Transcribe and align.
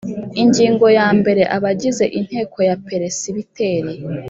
Ingingo 0.41 0.85
ya 0.97 1.07
mbere 1.19 1.41
Abagize 1.55 2.03
Inteko 2.19 2.57
ya 2.69 2.75
Peresibiteri 2.87 3.93